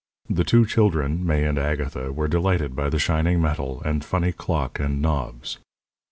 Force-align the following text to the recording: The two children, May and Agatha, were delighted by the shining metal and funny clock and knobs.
The 0.31 0.43
two 0.43 0.65
children, 0.65 1.23
May 1.27 1.43
and 1.43 1.59
Agatha, 1.59 2.11
were 2.11 2.27
delighted 2.27 2.75
by 2.75 2.89
the 2.89 2.97
shining 2.97 3.39
metal 3.39 3.83
and 3.85 4.03
funny 4.03 4.31
clock 4.31 4.79
and 4.79 4.99
knobs. 4.99 5.59